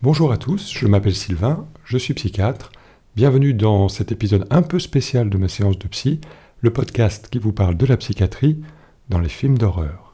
[0.00, 2.70] Bonjour à tous, je m'appelle Sylvain, je suis psychiatre.
[3.16, 6.20] Bienvenue dans cet épisode un peu spécial de ma séance de psy,
[6.60, 8.60] le podcast qui vous parle de la psychiatrie
[9.08, 10.07] dans les films d'horreur.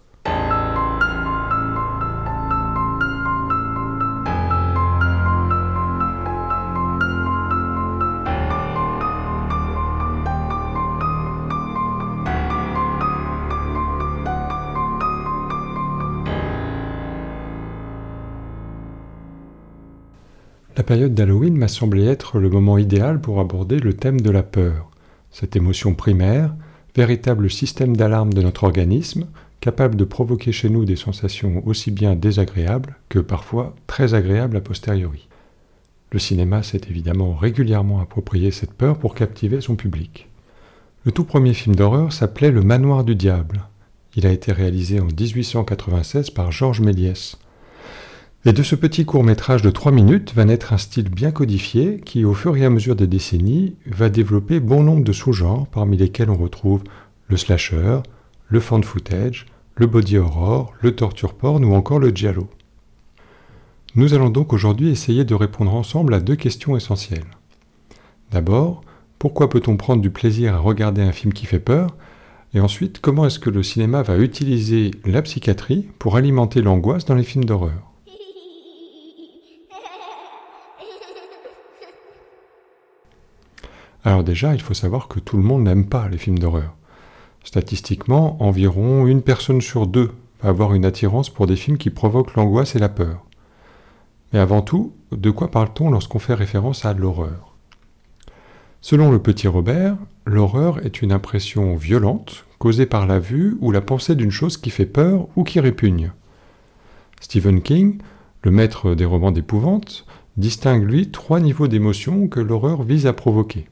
[20.85, 24.91] Période d'Halloween m'a semblé être le moment idéal pour aborder le thème de la peur,
[25.32, 26.54] cette émotion primaire,
[26.95, 29.27] véritable système d'alarme de notre organisme,
[29.61, 34.61] capable de provoquer chez nous des sensations aussi bien désagréables que parfois très agréables a
[34.61, 35.27] posteriori.
[36.12, 40.28] Le cinéma s'est évidemment régulièrement approprié cette peur pour captiver son public.
[41.05, 43.64] Le tout premier film d'horreur s'appelait Le Manoir du Diable.
[44.14, 47.36] Il a été réalisé en 1896 par Georges Méliès.
[48.47, 51.98] Et de ce petit court métrage de 3 minutes va naître un style bien codifié
[52.05, 55.96] qui, au fur et à mesure des décennies, va développer bon nombre de sous-genres parmi
[55.96, 56.82] lesquels on retrouve
[57.28, 58.00] le slasher,
[58.48, 59.46] le fan footage,
[59.77, 62.50] le body horror, le torture porn ou encore le giallo.
[63.94, 67.24] Nous allons donc aujourd'hui essayer de répondre ensemble à deux questions essentielles.
[68.30, 68.82] D'abord,
[69.19, 71.97] pourquoi peut-on prendre du plaisir à regarder un film qui fait peur?
[72.52, 77.14] Et ensuite, comment est-ce que le cinéma va utiliser la psychiatrie pour alimenter l'angoisse dans
[77.14, 77.94] les films d'horreur?
[84.05, 86.74] Alors déjà, il faut savoir que tout le monde n'aime pas les films d'horreur.
[87.42, 92.34] Statistiquement, environ une personne sur deux va avoir une attirance pour des films qui provoquent
[92.34, 93.25] l'angoisse et la peur.
[94.32, 97.55] Mais avant tout, de quoi parle-t-on lorsqu'on fait référence à l'horreur?
[98.82, 103.80] Selon le petit Robert, l'horreur est une impression violente causée par la vue ou la
[103.80, 106.12] pensée d'une chose qui fait peur ou qui répugne.
[107.20, 107.98] Stephen King,
[108.42, 110.05] le maître des romans d'épouvante,
[110.36, 113.66] distingue lui trois niveaux d'émotion que l'horreur vise à provoquer.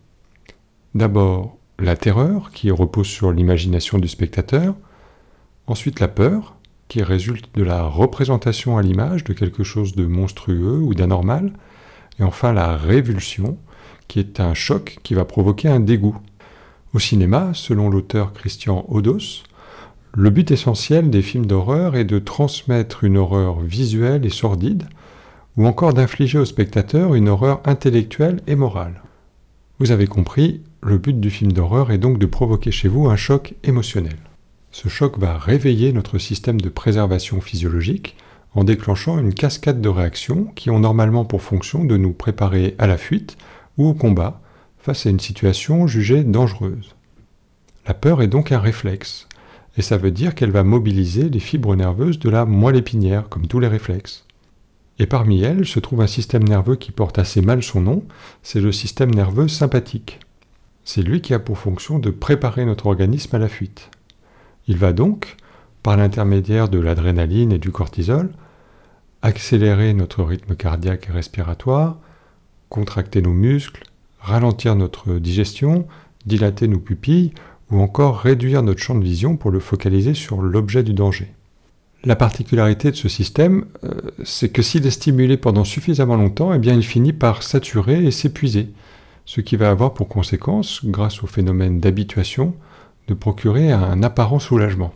[0.95, 4.75] D'abord la terreur, qui repose sur l'imagination du spectateur,
[5.67, 6.57] ensuite la peur,
[6.89, 11.53] qui résulte de la représentation à l'image de quelque chose de monstrueux ou d'anormal,
[12.19, 13.57] et enfin la révulsion,
[14.07, 16.19] qui est un choc qui va provoquer un dégoût.
[16.93, 19.45] Au cinéma, selon l'auteur Christian Odos,
[20.15, 24.87] le but essentiel des films d'horreur est de transmettre une horreur visuelle et sordide,
[25.57, 29.03] ou encore d'infliger au spectateur une horreur intellectuelle et morale.
[29.79, 33.17] Vous avez compris, le but du film d'horreur est donc de provoquer chez vous un
[33.17, 34.17] choc émotionnel.
[34.73, 38.17] Ce choc va réveiller notre système de préservation physiologique
[38.55, 42.87] en déclenchant une cascade de réactions qui ont normalement pour fonction de nous préparer à
[42.87, 43.37] la fuite
[43.79, 44.41] ou au combat
[44.79, 46.97] face à une situation jugée dangereuse.
[47.87, 49.29] La peur est donc un réflexe,
[49.77, 53.47] et ça veut dire qu'elle va mobiliser les fibres nerveuses de la moelle épinière, comme
[53.47, 54.27] tous les réflexes.
[54.99, 58.05] Et parmi elles se trouve un système nerveux qui porte assez mal son nom,
[58.43, 60.21] c'est le système nerveux sympathique.
[60.85, 63.91] C'est lui qui a pour fonction de préparer notre organisme à la fuite.
[64.67, 65.37] Il va donc,
[65.83, 68.31] par l'intermédiaire de l'adrénaline et du cortisol,
[69.23, 71.99] accélérer notre rythme cardiaque et respiratoire,
[72.69, 73.85] contracter nos muscles,
[74.21, 75.87] ralentir notre digestion,
[76.27, 77.33] dilater nos pupilles
[77.71, 81.33] ou encore réduire notre champ de vision pour le focaliser sur l'objet du danger.
[82.05, 83.95] La particularité de ce système, euh,
[84.25, 88.11] c'est que s'il est stimulé pendant suffisamment longtemps, eh bien il finit par saturer et
[88.11, 88.69] s'épuiser
[89.25, 92.55] ce qui va avoir pour conséquence, grâce au phénomène d'habituation,
[93.09, 94.93] de procurer un apparent soulagement.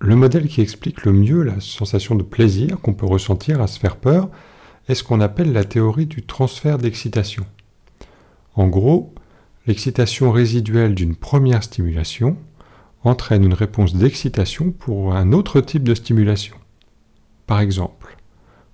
[0.00, 3.78] Le modèle qui explique le mieux la sensation de plaisir qu'on peut ressentir à se
[3.78, 4.28] faire peur
[4.88, 7.46] est ce qu'on appelle la théorie du transfert d'excitation.
[8.54, 9.14] En gros,
[9.66, 12.36] l'excitation résiduelle d'une première stimulation
[13.04, 16.56] entraîne une réponse d'excitation pour un autre type de stimulation.
[17.46, 18.16] Par exemple,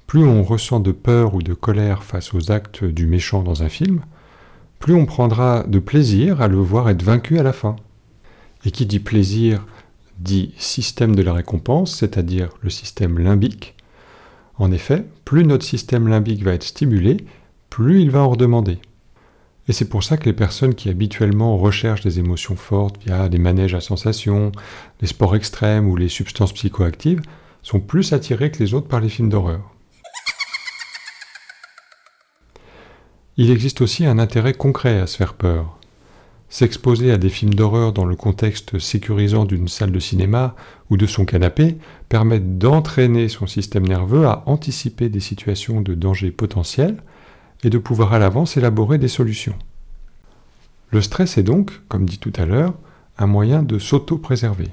[0.06, 3.68] plus on ressent de peur ou de colère face aux actes du méchant dans un
[3.68, 4.00] film,
[4.78, 7.76] plus on prendra de plaisir à le voir être vaincu à la fin.
[8.64, 9.66] Et qui dit plaisir
[10.18, 13.76] dit système de la récompense, c'est-à-dire le système limbique.
[14.56, 17.18] En effet, plus notre système limbique va être stimulé,
[17.70, 18.78] plus il va en redemander.
[19.68, 23.38] Et c'est pour ça que les personnes qui habituellement recherchent des émotions fortes via des
[23.38, 24.50] manèges à sensations,
[25.00, 27.20] les sports extrêmes ou les substances psychoactives
[27.62, 29.74] sont plus attirées que les autres par les films d'horreur.
[33.40, 35.78] Il existe aussi un intérêt concret à se faire peur.
[36.48, 40.56] S'exposer à des films d'horreur dans le contexte sécurisant d'une salle de cinéma
[40.90, 41.76] ou de son canapé
[42.08, 46.96] permet d'entraîner son système nerveux à anticiper des situations de danger potentiel
[47.62, 49.54] et de pouvoir à l'avance élaborer des solutions.
[50.90, 52.74] Le stress est donc, comme dit tout à l'heure,
[53.18, 54.68] un moyen de s'auto-préserver.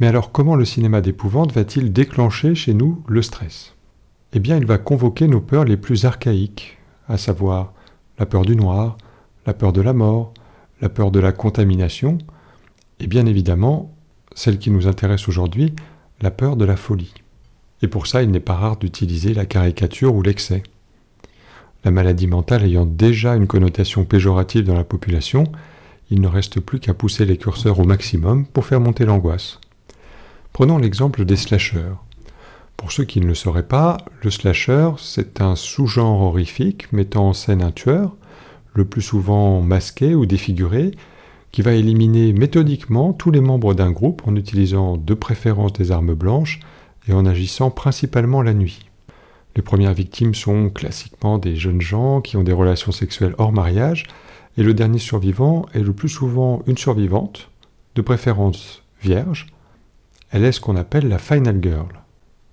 [0.00, 3.74] Mais alors comment le cinéma d'épouvante va-t-il déclencher chez nous le stress?
[4.32, 7.74] Eh bien il va convoquer nos peurs les plus archaïques, à savoir
[8.18, 8.96] la peur du noir,
[9.46, 10.32] la peur de la mort,
[10.80, 12.16] la peur de la contamination,
[12.98, 13.94] et bien évidemment,
[14.34, 15.74] celle qui nous intéresse aujourd'hui,
[16.22, 17.12] la peur de la folie.
[17.82, 20.62] Et pour ça, il n'est pas rare d'utiliser la caricature ou l'excès.
[21.84, 25.44] La maladie mentale ayant déjà une connotation péjorative dans la population,
[26.10, 29.60] il ne reste plus qu'à pousser les curseurs au maximum pour faire monter l'angoisse.
[30.52, 31.94] Prenons l'exemple des slashers.
[32.76, 37.32] Pour ceux qui ne le sauraient pas, le slasher, c'est un sous-genre horrifique mettant en
[37.32, 38.16] scène un tueur,
[38.74, 40.92] le plus souvent masqué ou défiguré,
[41.52, 46.14] qui va éliminer méthodiquement tous les membres d'un groupe en utilisant de préférence des armes
[46.14, 46.60] blanches
[47.08, 48.80] et en agissant principalement la nuit.
[49.56, 54.06] Les premières victimes sont classiquement des jeunes gens qui ont des relations sexuelles hors mariage,
[54.56, 57.50] et le dernier survivant est le plus souvent une survivante,
[57.94, 59.46] de préférence vierge.
[60.32, 61.88] Elle est ce qu'on appelle la Final Girl.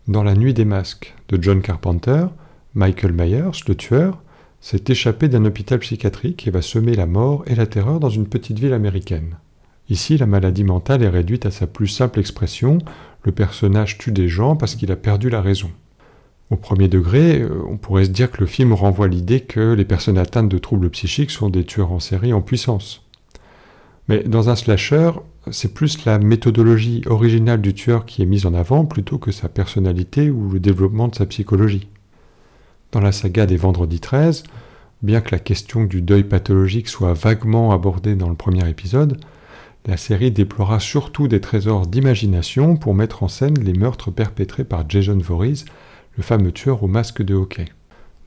[0.08, 2.26] Dans La Nuit des Masques de John Carpenter,
[2.74, 4.24] Michael Myers, le tueur,
[4.62, 8.28] s'est échappé d'un hôpital psychiatrique et va semer la mort et la terreur dans une
[8.28, 9.38] petite ville américaine.
[9.90, 12.80] Ici, la maladie mentale est réduite à sa plus simple expression,
[13.22, 15.70] le personnage tue des gens parce qu'il a perdu la raison.
[16.50, 19.86] Au premier degré, euh, on pourrait se dire que le film renvoie l'idée que les
[19.86, 23.04] personnes atteintes de troubles psychiques sont des tueurs en série en puissance.
[24.08, 25.12] Mais dans un slasher,
[25.52, 29.50] c'est plus la méthodologie originale du tueur qui est mise en avant plutôt que sa
[29.50, 31.88] personnalité ou le développement de sa psychologie.
[32.92, 34.44] Dans la saga des Vendredis 13,
[35.02, 39.20] bien que la question du deuil pathologique soit vaguement abordée dans le premier épisode,
[39.86, 44.90] la série déplora surtout des trésors d'imagination pour mettre en scène les meurtres perpétrés par
[44.90, 45.66] Jason Voorhees
[46.18, 47.66] le fameux tueur au masque de hockey.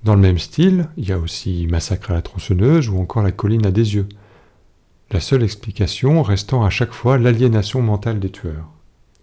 [0.05, 3.33] Dans le même style, il y a aussi Massacre à la tronçonneuse ou encore La
[3.33, 4.09] colline à des yeux.
[5.13, 8.69] La seule explication restant à chaque fois l'aliénation mentale des tueurs.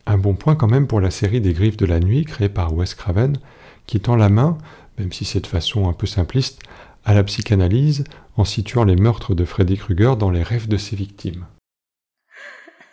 [0.05, 2.73] Un bon point quand même pour la série des Griffes de la nuit créée par
[2.73, 3.37] Wes Craven,
[3.85, 4.57] qui tend la main,
[4.97, 6.61] même si c'est de façon un peu simpliste,
[7.05, 8.03] à la psychanalyse
[8.35, 11.45] en situant les meurtres de Freddy Krueger dans les rêves de ses victimes.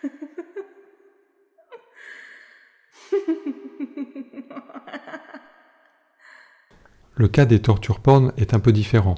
[7.15, 9.15] Le cas des tortures porn est un peu différent.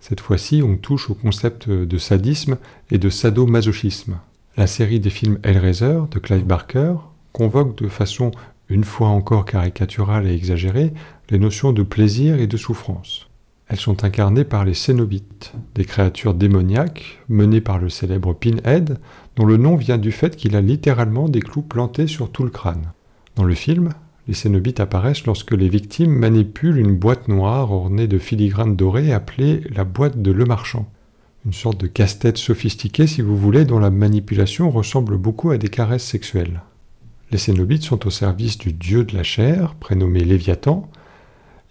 [0.00, 2.58] Cette fois-ci, on touche au concept de sadisme
[2.90, 4.18] et de sadomasochisme.
[4.56, 6.94] La série des films Hellraiser de Clive Barker
[7.32, 8.30] convoque de façon
[8.68, 10.92] une fois encore caricaturale et exagérée
[11.30, 13.28] les notions de plaisir et de souffrance.
[13.68, 18.98] Elles sont incarnées par les Cénobites, des créatures démoniaques menées par le célèbre Pinhead,
[19.36, 22.50] dont le nom vient du fait qu'il a littéralement des clous plantés sur tout le
[22.50, 22.92] crâne.
[23.36, 23.90] Dans le film,
[24.28, 29.62] les cénobites apparaissent lorsque les victimes manipulent une boîte noire ornée de filigranes dorés appelée
[29.70, 30.86] la boîte de Le Marchand.
[31.46, 35.68] Une sorte de casse-tête sophistiqué, si vous voulez, dont la manipulation ressemble beaucoup à des
[35.68, 36.60] caresses sexuelles.
[37.30, 40.90] Les cénobites sont au service du dieu de la chair, prénommé Léviathan,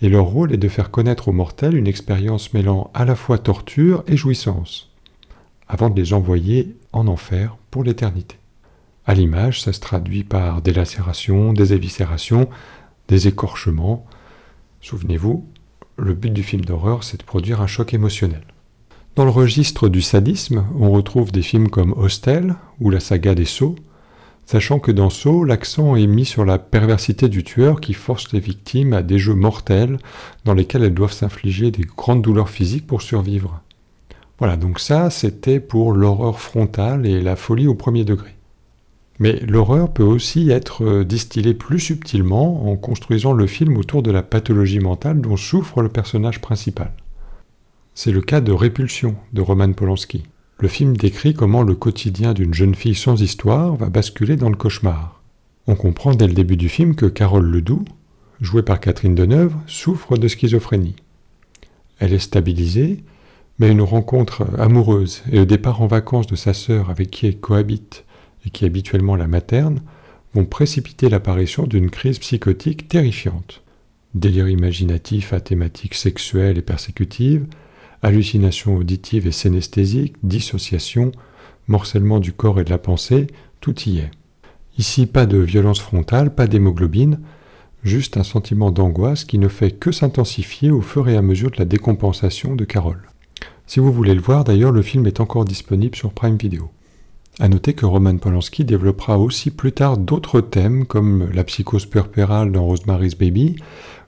[0.02, 3.38] et leur rôle est de faire connaître aux mortels une expérience mêlant à la fois
[3.38, 4.92] torture et jouissance,
[5.68, 8.38] avant de les envoyer en enfer pour l'éternité.
[9.08, 12.50] À l'image, ça se traduit par des lacérations, des éviscérations,
[13.08, 14.06] des écorchements.
[14.82, 15.48] Souvenez-vous,
[15.96, 18.44] le but du film d'horreur, c'est de produire un choc émotionnel.
[19.16, 23.46] Dans le registre du sadisme, on retrouve des films comme Hostel ou la saga des
[23.46, 23.76] Sceaux,
[24.46, 28.42] sachant que dans Sceaux, l'accent est mis sur la perversité du tueur qui force les
[28.42, 30.00] victimes à des jeux mortels
[30.44, 33.62] dans lesquels elles doivent s'infliger des grandes douleurs physiques pour survivre.
[34.38, 38.37] Voilà, donc ça, c'était pour l'horreur frontale et la folie au premier degré.
[39.20, 44.12] Mais l'horreur peut aussi être euh, distillée plus subtilement en construisant le film autour de
[44.12, 46.94] la pathologie mentale dont souffre le personnage principal.
[47.96, 50.24] C'est le cas de Répulsion de Roman Polanski.
[50.60, 54.56] Le film décrit comment le quotidien d'une jeune fille sans histoire va basculer dans le
[54.56, 55.22] cauchemar.
[55.66, 57.86] On comprend dès le début du film que Carole Ledoux,
[58.40, 60.96] jouée par Catherine Deneuve, souffre de schizophrénie.
[62.00, 63.04] Elle est stabilisée,
[63.60, 67.40] mais une rencontre amoureuse et le départ en vacances de sa sœur avec qui elle
[67.40, 68.06] cohabite
[68.52, 69.82] qui habituellement la materne,
[70.34, 73.64] vont précipiter l'apparition d'une crise psychotique terrifiante.
[74.14, 77.46] Délire imaginatif à thématique sexuelle et persécutive,
[78.02, 81.12] hallucinations auditives et synesthésiques, dissociation,
[81.68, 83.28] morcellement du corps et de la pensée,
[83.62, 84.12] tout y est.
[84.78, 87.20] Ici, pas de violence frontale, pas d'hémoglobine,
[87.84, 91.58] juste un sentiment d'angoisse qui ne fait que s'intensifier au fur et à mesure de
[91.58, 93.10] la décompensation de Carole.
[93.66, 96.70] Si vous voulez le voir, d'ailleurs, le film est encore disponible sur Prime Video.
[97.40, 102.52] À noter que Roman Polanski développera aussi plus tard d'autres thèmes comme la psychose puerpérale
[102.52, 103.58] dans Rosemary's Baby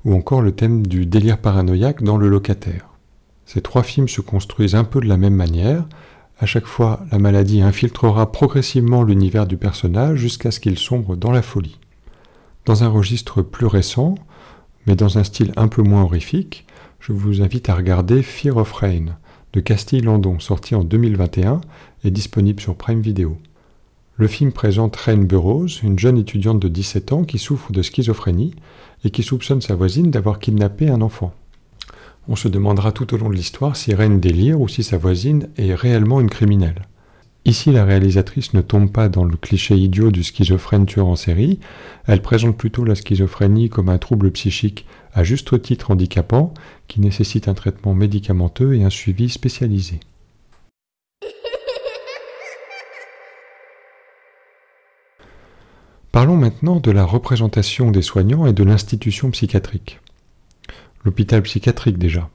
[0.03, 2.87] ou encore le thème du délire paranoïaque dans Le Locataire.
[3.45, 5.85] Ces trois films se construisent un peu de la même manière,
[6.41, 11.31] À chaque fois, la maladie infiltrera progressivement l'univers du personnage jusqu'à ce qu'il sombre dans
[11.31, 11.79] la folie.
[12.65, 14.15] Dans un registre plus récent,
[14.87, 16.65] mais dans un style un peu moins horrifique,
[17.01, 19.17] je vous invite à regarder Fear of Rain
[19.53, 21.61] de Castille Landon, sorti en 2021
[22.03, 23.37] et disponible sur Prime Video.
[24.17, 28.53] Le film présente Rain Burroughs, une jeune étudiante de 17 ans qui souffre de schizophrénie
[29.03, 31.33] et qui soupçonne sa voisine d'avoir kidnappé un enfant.
[32.27, 35.49] On se demandera tout au long de l'histoire si Rain délire ou si sa voisine
[35.57, 36.83] est réellement une criminelle.
[37.45, 41.59] Ici, la réalisatrice ne tombe pas dans le cliché idiot du schizophrène tueur en série,
[42.05, 46.53] elle présente plutôt la schizophrénie comme un trouble psychique à juste titre handicapant
[46.87, 49.99] qui nécessite un traitement médicamenteux et un suivi spécialisé.
[56.11, 59.99] Parlons maintenant de la représentation des soignants et de l'institution psychiatrique.
[61.05, 62.29] L'hôpital psychiatrique déjà.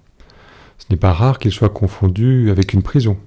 [0.78, 3.18] Ce n'est pas rare qu'il soit confondu avec une prison.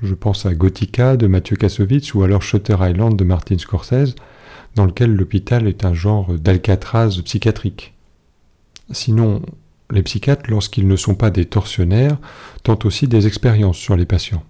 [0.00, 4.14] Je pense à Gothica de Mathieu Kassovitz ou alors Shutter Island de Martin Scorsese,
[4.76, 7.94] dans lequel l'hôpital est un genre d'Alcatraz psychiatrique.
[8.90, 9.42] Sinon,
[9.90, 12.18] les psychiatres, lorsqu'ils ne sont pas des tortionnaires,
[12.62, 14.42] tentent aussi des expériences sur les patients.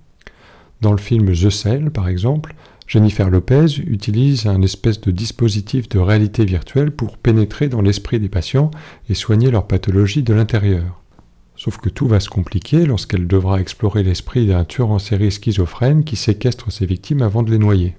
[0.80, 2.54] Dans le film The Cell, par exemple,
[2.86, 8.28] Jennifer Lopez utilise un espèce de dispositif de réalité virtuelle pour pénétrer dans l'esprit des
[8.28, 8.70] patients
[9.10, 11.02] et soigner leur pathologie de l'intérieur.
[11.54, 16.04] Sauf que tout va se compliquer lorsqu'elle devra explorer l'esprit d'un tueur en série schizophrène
[16.04, 17.96] qui séquestre ses victimes avant de les noyer.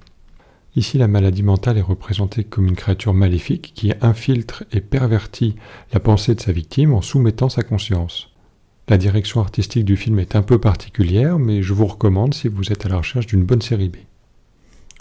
[0.79, 5.55] Ici, la maladie mentale est représentée comme une créature maléfique qui infiltre et pervertit
[5.91, 8.29] la pensée de sa victime en soumettant sa conscience.
[8.87, 12.71] La direction artistique du film est un peu particulière, mais je vous recommande si vous
[12.71, 13.97] êtes à la recherche d'une bonne série B.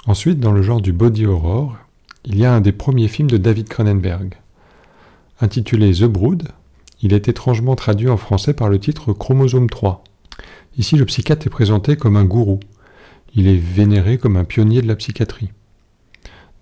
[0.05, 1.77] Ensuite, dans le genre du body horror,
[2.25, 4.35] il y a un des premiers films de David Cronenberg.
[5.41, 6.49] Intitulé The Brood,
[7.03, 10.03] il est étrangement traduit en français par le titre Chromosome 3.
[10.77, 12.59] Ici, le psychiatre est présenté comme un gourou.
[13.37, 15.51] Il est vénéré comme un pionnier de la psychiatrie.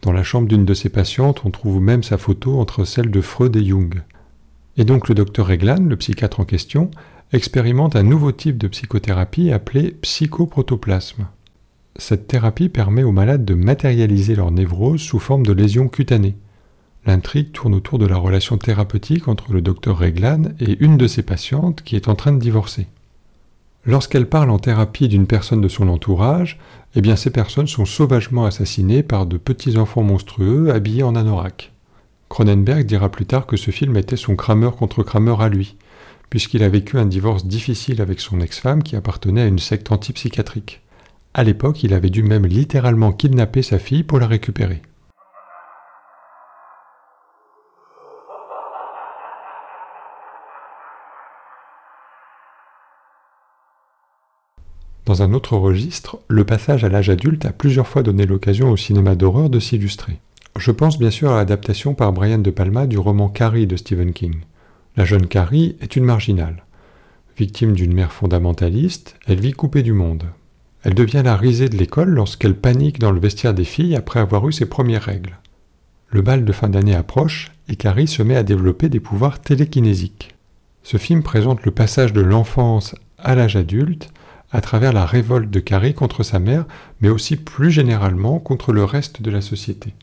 [0.03, 3.21] Dans la chambre d'une de ses patientes, on trouve même sa photo entre celle de
[3.21, 4.03] Freud et Jung.
[4.77, 6.91] Et donc le docteur Reglan, le psychiatre en question,
[7.33, 11.27] expérimente un nouveau type de psychothérapie appelé psychoprotoplasme.
[11.97, 16.37] Cette thérapie permet aux malades de matérialiser leur névrose sous forme de lésions cutanées.
[17.07, 21.23] L'intrigue tourne autour de la relation thérapeutique entre le docteur Reglan et une de ses
[21.23, 22.89] patientes qui est en train de divorcer.
[23.87, 26.59] Lorsqu'elle parle en thérapie d'une personne de son entourage,
[26.97, 31.73] eh bien ces personnes sont sauvagement assassinées par de petits enfants monstrueux habillés en anorak.
[32.29, 35.77] Cronenberg dira plus tard que ce film était son Kramer contre Kramer à lui,
[36.31, 40.83] puisqu'il a vécu un divorce difficile avec son ex-femme qui appartenait à une secte antipsychiatrique.
[41.33, 44.83] À l'époque, il avait dû même littéralement kidnapper sa fille pour la récupérer.
[55.07, 58.77] Dans un autre registre, le passage à l'âge adulte a plusieurs fois donné l'occasion au
[58.77, 60.19] cinéma d'horreur de s'illustrer.
[60.59, 64.13] Je pense bien sûr à l'adaptation par Brian De Palma du roman Carrie de Stephen
[64.13, 64.41] King.
[64.97, 66.65] La jeune Carrie est une marginale.
[67.39, 70.25] Victime d'une mère fondamentaliste, elle vit coupée du monde.
[70.83, 74.49] Elle devient la risée de l'école lorsqu'elle panique dans le vestiaire des filles après avoir
[74.49, 75.39] eu ses premières règles.
[76.09, 80.35] Le bal de fin d'année approche et Carrie se met à développer des pouvoirs télékinésiques.
[80.83, 84.11] Ce film présente le passage de l'enfance à l'âge adulte
[84.53, 86.65] à travers la révolte de Carrie contre sa mère,
[87.01, 89.95] mais aussi plus généralement contre le reste de la société.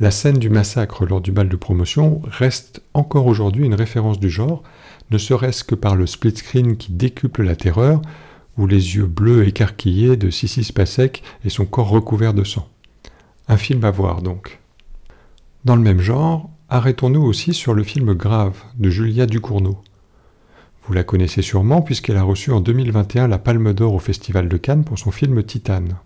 [0.00, 4.30] La scène du massacre lors du bal de promotion reste encore aujourd'hui une référence du
[4.30, 4.62] genre,
[5.10, 8.02] ne serait-ce que par le split screen qui décuple la terreur,
[8.58, 12.68] ou les yeux bleus écarquillés de Sissi Spacek et son corps recouvert de sang.
[13.48, 14.60] Un film à voir donc.
[15.64, 19.78] Dans le même genre, arrêtons-nous aussi sur le film Grave de Julia Ducournau.
[20.84, 24.56] Vous la connaissez sûrement puisqu'elle a reçu en 2021 la Palme d'Or au Festival de
[24.56, 25.96] Cannes pour son film Titane.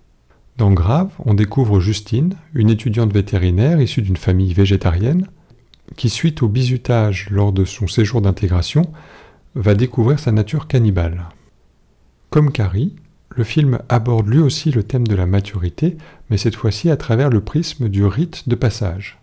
[0.58, 5.28] Dans Grave, on découvre Justine, une étudiante vétérinaire issue d'une famille végétarienne,
[5.96, 8.82] qui, suite au bizutage lors de son séjour d'intégration,
[9.54, 11.24] va découvrir sa nature cannibale.
[12.28, 12.94] Comme Carrie,
[13.30, 15.96] le film aborde lui aussi le thème de la maturité,
[16.28, 19.18] mais cette fois-ci à travers le prisme du rite de passage.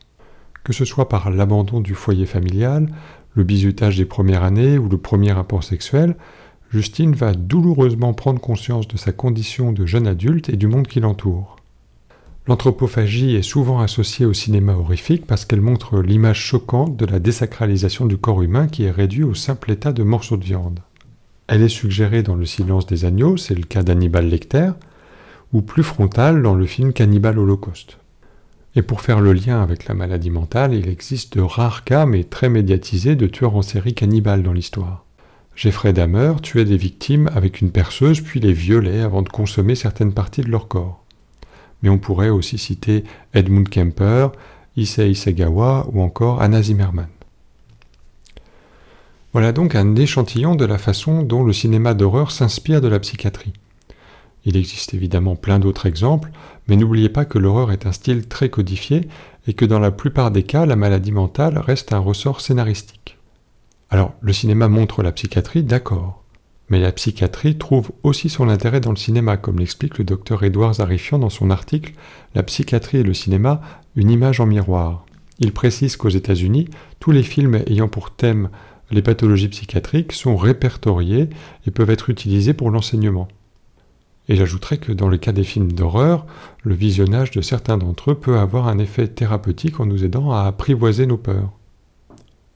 [0.63, 2.87] Que ce soit par l'abandon du foyer familial,
[3.35, 6.15] le bizutage des premières années ou le premier rapport sexuel,
[6.71, 10.99] Justine va douloureusement prendre conscience de sa condition de jeune adulte et du monde qui
[10.99, 11.57] l'entoure.
[12.47, 18.05] L'anthropophagie est souvent associée au cinéma horrifique parce qu'elle montre l'image choquante de la désacralisation
[18.05, 20.79] du corps humain qui est réduit au simple état de morceau de viande.
[21.47, 24.71] Elle est suggérée dans Le silence des agneaux, c'est le cas d'Hannibal Lecter,
[25.53, 27.97] ou plus frontale dans le film Cannibal Holocauste.
[28.75, 32.23] Et pour faire le lien avec la maladie mentale, il existe de rares cas, mais
[32.23, 35.05] très médiatisés, de tueurs en série cannibales dans l'histoire.
[35.55, 40.13] Jeffrey Dahmer tuait des victimes avec une perceuse puis les violait avant de consommer certaines
[40.13, 41.03] parties de leur corps.
[41.83, 43.03] Mais on pourrait aussi citer
[43.33, 44.29] Edmund Kemper,
[44.75, 47.07] Issei Isegawa ou encore Anna Zimmerman.
[49.33, 53.53] Voilà donc un échantillon de la façon dont le cinéma d'horreur s'inspire de la psychiatrie.
[54.45, 56.31] Il existe évidemment plein d'autres exemples,
[56.67, 59.07] mais n'oubliez pas que l'horreur est un style très codifié
[59.47, 63.17] et que dans la plupart des cas, la maladie mentale reste un ressort scénaristique.
[63.89, 66.23] Alors, le cinéma montre la psychiatrie, d'accord,
[66.69, 70.75] mais la psychiatrie trouve aussi son intérêt dans le cinéma, comme l'explique le docteur Édouard
[70.75, 71.93] Zarifian dans son article
[72.35, 73.61] La psychiatrie et le cinéma,
[73.95, 75.05] une image en miroir.
[75.39, 76.69] Il précise qu'aux États-Unis,
[76.99, 78.49] tous les films ayant pour thème
[78.91, 81.29] les pathologies psychiatriques sont répertoriés
[81.65, 83.27] et peuvent être utilisés pour l'enseignement.
[84.29, 86.25] Et j'ajouterais que dans le cas des films d'horreur,
[86.63, 90.43] le visionnage de certains d'entre eux peut avoir un effet thérapeutique en nous aidant à
[90.43, 91.51] apprivoiser nos peurs.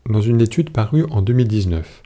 [0.10, 2.04] Dans une étude parue en 2019,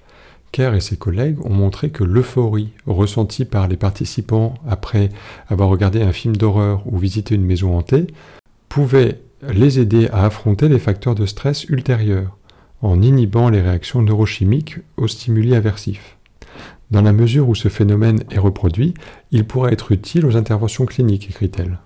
[0.52, 5.10] Kerr et ses collègues ont montré que l'euphorie ressentie par les participants après
[5.48, 8.08] avoir regardé un film d'horreur ou visité une maison hantée
[8.68, 12.38] pouvait les aider à affronter les facteurs de stress ultérieurs
[12.82, 16.18] en inhibant les réactions neurochimiques aux stimuli aversifs.
[16.92, 18.94] Dans la mesure où ce phénomène est reproduit,
[19.32, 21.80] il pourrait être utile aux interventions cliniques, écrit-elle.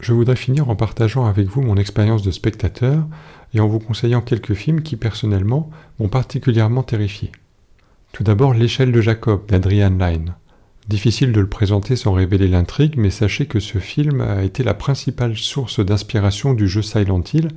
[0.00, 3.06] Je voudrais finir en partageant avec vous mon expérience de spectateur
[3.54, 7.32] et en vous conseillant quelques films qui, personnellement, m'ont particulièrement terrifié.
[8.12, 10.34] Tout d'abord, L'échelle de Jacob d'Adrian Lyne.
[10.88, 14.72] Difficile de le présenter sans révéler l'intrigue, mais sachez que ce film a été la
[14.72, 17.50] principale source d'inspiration du jeu Silent Hill,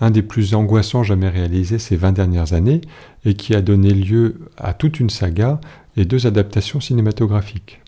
[0.00, 2.80] un des plus angoissants jamais réalisés ces 20 dernières années,
[3.24, 5.60] et qui a donné lieu à toute une saga
[5.96, 7.80] et deux adaptations cinématographiques.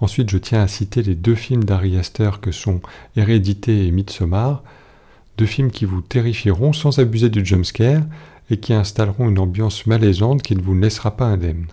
[0.00, 2.80] Ensuite, je tiens à citer les deux films d'Ari Aster que sont
[3.16, 4.62] Hérédité et Midsommar,
[5.36, 8.04] deux films qui vous terrifieront sans abuser du jumpscare
[8.48, 11.66] et qui installeront une ambiance malaisante qui ne vous laissera pas indemne.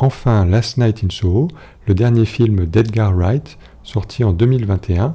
[0.00, 1.48] Enfin, Last Night in Soho,
[1.88, 5.14] le dernier film d'Edgar Wright, sorti en 2021,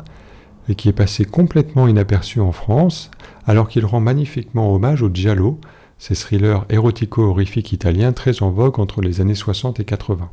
[0.68, 3.10] et qui est passé complètement inaperçu en France,
[3.48, 5.58] alors qu'il rend magnifiquement hommage au Giallo,
[6.00, 10.30] ces thrillers érotico-horrifiques italiens très en vogue entre les années 60 et 80.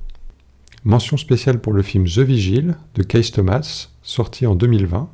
[0.82, 5.10] Mention spéciale pour le film The Vigil de Case Thomas, sorti en 2020.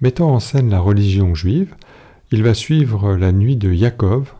[0.00, 1.74] Mettant en scène la religion juive,
[2.30, 4.32] il va suivre la nuit de Yaakov,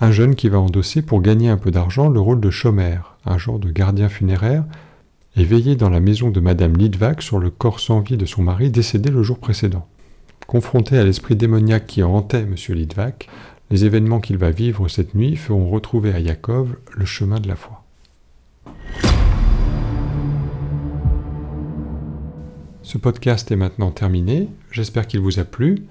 [0.00, 3.38] un jeune qui va endosser pour gagner un peu d'argent le rôle de chômeur, un
[3.38, 4.64] genre de gardien funéraire,
[5.36, 8.42] et veiller dans la maison de Madame Lidvac sur le corps sans vie de son
[8.42, 9.86] mari décédé le jour précédent.
[10.46, 12.54] Confronté à l'esprit démoniaque qui hantait M.
[12.68, 13.28] Lidvac,
[13.70, 17.56] les événements qu'il va vivre cette nuit feront retrouver à Yakov le chemin de la
[17.56, 17.82] foi.
[22.82, 25.86] Ce podcast est maintenant terminé, j'espère qu'il vous a plu.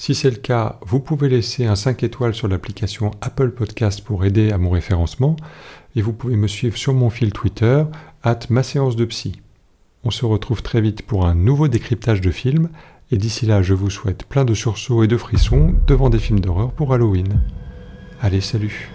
[0.00, 4.24] Si c'est le cas, vous pouvez laisser un 5 étoiles sur l'application Apple Podcast pour
[4.24, 5.34] aider à mon référencement
[5.96, 7.82] et vous pouvez me suivre sur mon fil Twitter,
[8.22, 9.42] at ma séance de psy.
[10.04, 12.68] On se retrouve très vite pour un nouveau décryptage de films
[13.10, 16.40] et d'ici là je vous souhaite plein de sursauts et de frissons devant des films
[16.40, 17.40] d'horreur pour Halloween.
[18.22, 18.88] Allez, salut